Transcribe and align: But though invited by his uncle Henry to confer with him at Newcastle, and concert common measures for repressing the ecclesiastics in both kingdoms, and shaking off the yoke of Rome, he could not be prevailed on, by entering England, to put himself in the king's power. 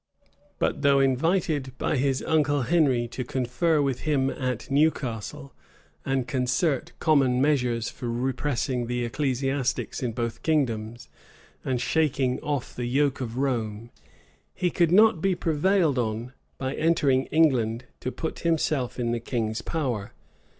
But 0.57 0.81
though 0.81 0.99
invited 0.99 1.77
by 1.77 1.95
his 1.95 2.23
uncle 2.23 2.63
Henry 2.63 3.07
to 3.09 3.23
confer 3.23 3.83
with 3.83 3.99
him 3.99 4.31
at 4.31 4.71
Newcastle, 4.71 5.53
and 6.03 6.27
concert 6.27 6.93
common 6.97 7.39
measures 7.39 7.87
for 7.91 8.09
repressing 8.11 8.87
the 8.87 9.05
ecclesiastics 9.05 10.01
in 10.01 10.13
both 10.13 10.41
kingdoms, 10.41 11.07
and 11.63 11.79
shaking 11.79 12.39
off 12.39 12.73
the 12.75 12.85
yoke 12.87 13.21
of 13.21 13.37
Rome, 13.37 13.91
he 14.55 14.71
could 14.71 14.91
not 14.91 15.21
be 15.21 15.35
prevailed 15.35 15.99
on, 15.99 16.33
by 16.57 16.73
entering 16.73 17.27
England, 17.27 17.85
to 17.99 18.11
put 18.11 18.39
himself 18.39 18.99
in 18.99 19.11
the 19.11 19.19
king's 19.19 19.61
power. 19.61 20.13